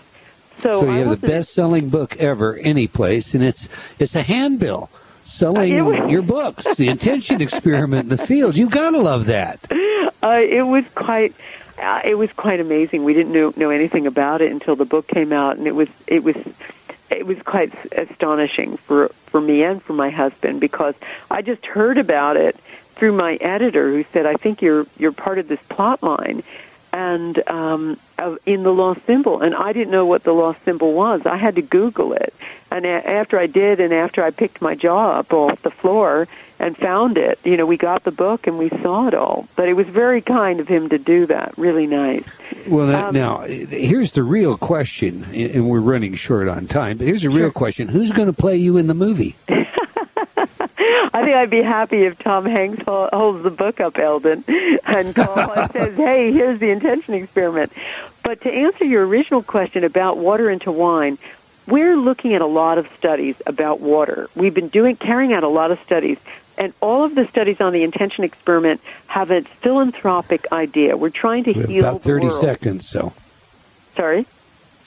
[0.63, 4.23] So, So I you have the best-selling book ever, any place, and it's it's a
[4.23, 4.91] handbill
[5.29, 8.57] selling was- your books, the intention experiment in the field.
[8.57, 9.61] You gotta love that.
[10.23, 11.35] Uh, it was quite.
[11.81, 13.05] Uh, it was quite amazing.
[13.05, 15.89] We didn't know, know anything about it until the book came out, and it was
[16.09, 16.35] it was
[17.11, 20.95] it was quite astonishing for for me and for my husband because
[21.31, 22.57] I just heard about it
[22.97, 26.43] through my editor who said, "I think you're you're part of this plot line."
[26.99, 27.97] And um,
[28.45, 31.27] in the lost symbol, and I didn't know what the lost symbol was.
[31.27, 32.35] I had to Google it,
[32.73, 36.27] and a- after I did, and after I picked my jaw up off the floor
[36.59, 39.47] and found it, you know, we got the book and we saw it all.
[39.55, 41.57] But it was very kind of him to do that.
[41.57, 42.25] Really nice.
[42.67, 46.97] Well, that, Um, now here's the real question, and we're running short on time.
[46.99, 49.37] But here's the real question: Who's going to play you in the movie?
[51.13, 54.45] I think I'd be happy if Tom Hanks holds the book up, Eldon,
[54.87, 57.73] and calls and says, "Hey, here's the intention experiment."
[58.23, 61.19] But to answer your original question about water into wine,
[61.67, 64.29] we're looking at a lot of studies about water.
[64.35, 66.19] We've been doing carrying out a lot of studies,
[66.57, 70.97] and all of the studies on the intention experiment have a philanthropic idea.
[70.97, 72.41] We're trying to We have heal about the 30 world.
[72.41, 73.13] seconds, so
[73.97, 74.27] Sorry.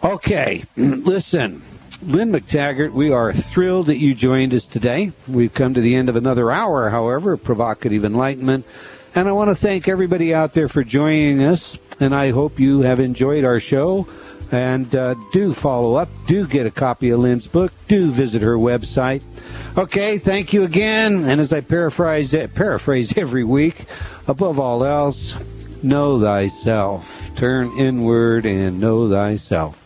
[0.04, 1.64] Okay, listen,
[2.02, 5.12] Lynne McTaggart, we are thrilled that you joined us today.
[5.28, 8.66] We've come to the end of another hour, however, of provocative enlightenment.
[9.14, 11.78] And I want to thank everybody out there for joining us.
[12.00, 14.08] And I hope you have enjoyed our show.
[14.52, 16.10] And uh, do follow up.
[16.28, 17.72] Do get a copy of Lynne's book.
[17.88, 19.22] Do visit her website.
[19.78, 21.24] Okay, thank you again.
[21.24, 23.86] And as I paraphrase, paraphrase every week,
[24.28, 25.36] above all else,
[25.84, 27.08] know thyself.
[27.36, 29.78] Turn inward and know thyself.